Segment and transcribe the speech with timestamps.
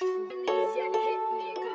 [0.00, 1.74] Indonesian hitmaker.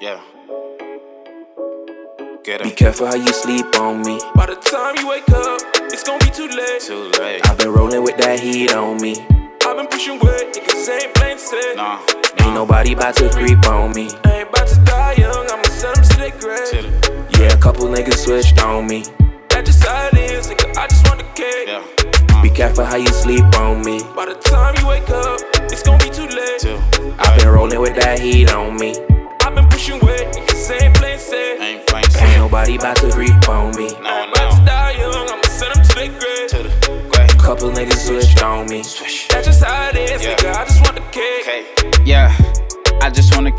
[0.00, 0.20] Yeah.
[2.42, 4.18] Get Be careful how you sleep on me.
[4.34, 5.60] By the time you wake up,
[5.92, 6.80] it's gonna be too late.
[6.80, 7.48] Too late.
[7.48, 9.14] I've been rolling with that heat on me.
[9.64, 10.84] I've been pushing weight, niggas
[11.52, 11.76] ain't plain sick.
[11.76, 12.44] Nah.
[12.44, 14.08] Ain't nobody about to creep on me.
[14.24, 17.30] I ain't about to die young, I'ma send them to their grave.
[17.38, 19.04] Yeah, a couple niggas switched on me.
[19.48, 20.76] That's just how it is, nigga.
[20.76, 21.68] I just want the cake.
[21.68, 22.42] yeah.
[22.42, 24.00] Be careful how you sleep on me.
[24.14, 25.40] By the time you wake up,
[25.72, 26.60] it's gonna be too late.
[26.60, 26.78] Too.
[27.18, 28.94] I've been rolling with that heat on me.
[29.42, 31.60] I've been pushing weight, niggas ain't sick.
[31.60, 32.36] Ain't plain Ain't sight.
[32.36, 33.88] nobody about to creep on me.
[33.88, 36.48] No, I ain't about to die young, I'ma send them to their grave.
[36.50, 37.38] To the, grave.
[37.38, 38.82] Couple niggas switched on me.
[38.82, 39.28] Swish.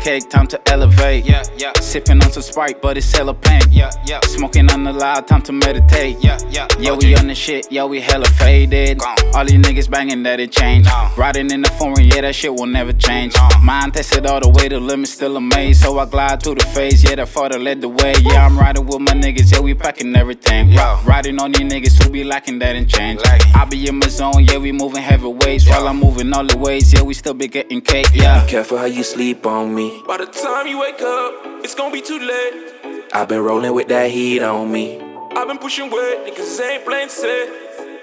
[0.00, 1.24] Cake, time to elevate.
[1.24, 1.72] Yeah, yeah.
[1.80, 3.62] Sipping on some Sprite, but it's hella pain.
[3.70, 4.20] Yeah, yeah.
[4.20, 6.16] Smoking on the loud, time to meditate.
[6.20, 6.66] Yeah, yeah.
[6.78, 8.98] Yeah, we on the shit, yeah, we hella faded.
[8.98, 9.16] Gone.
[9.34, 10.88] All these niggas banging that it changed.
[10.88, 11.10] No.
[11.16, 13.34] Riding in the foreign, yeah, that shit will never change.
[13.36, 13.48] No.
[13.62, 15.82] Mine tested all the way, the limit still amazed.
[15.82, 18.14] So I glide through the phase, yeah, the father led the way.
[18.20, 20.70] Yeah, I'm riding with my niggas, yeah, we packing everything.
[20.70, 21.00] Yo.
[21.04, 23.20] Riding on these niggas who be lacking that and change.
[23.20, 23.52] Lacking.
[23.54, 25.68] I be in my zone, yeah, we moving heavyweights.
[25.68, 28.44] While I'm moving all the ways, yeah, we still be getting cake, yeah.
[28.44, 29.99] Be careful how you sleep on me.
[30.06, 33.06] By the time you wake up, it's gonna be too late.
[33.12, 35.00] I've been rolling with that heat on me.
[35.36, 37.48] I've been pushing weight, niggas ain't plain sick.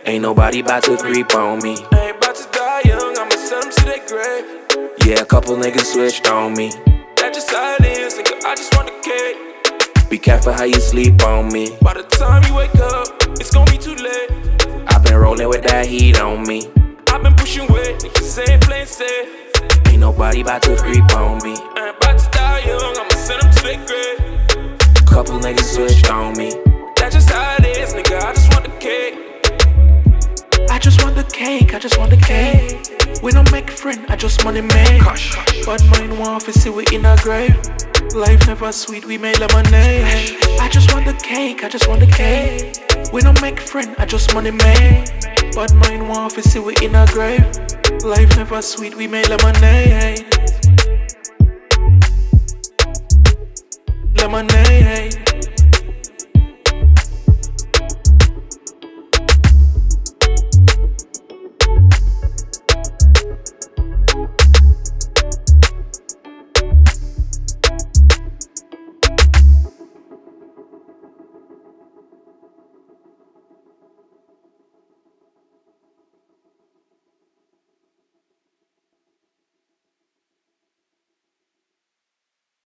[0.06, 1.76] Ain't nobody about to creep on me.
[1.92, 4.96] I ain't about to die young, I'ma send them to their grave.
[5.06, 6.70] Yeah, a couple niggas switched on me.
[7.18, 8.44] That just how it is, nigga.
[8.46, 10.10] I just want the cake.
[10.10, 11.78] Be careful how you sleep on me.
[11.82, 13.08] By the time you wake up,
[13.40, 14.32] it's gonna be too late.
[14.88, 16.70] I've been rolling with that heat on me.
[17.10, 19.28] I've been pushing weight, niggas ain't plain sick.
[19.88, 21.56] Ain't nobody about to creep on me.
[22.58, 25.06] I ain't about to die young, I'ma send them to their grave.
[25.06, 26.52] Couple niggas switched on me.
[26.96, 28.20] That's just how it is, nigga.
[28.20, 29.16] I just want the cake.
[30.70, 33.22] I just want the cake, I just want the cake.
[33.22, 35.04] We don't make friend, I just money make.
[35.66, 37.56] But mine want to see we in a grave.
[38.16, 40.38] Life never sweet, we made lemonade.
[40.60, 42.82] I just want the cake, I just want the cake.
[43.14, 45.10] We don't make friend, I just money make.
[45.54, 47.46] But mine want to see we in a grave.
[48.04, 50.26] Life never sweet, we made lemonade.
[54.18, 55.27] lemonade